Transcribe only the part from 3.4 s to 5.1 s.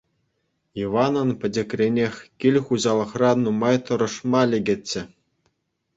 нумай тӑрмашма лекетчӗ.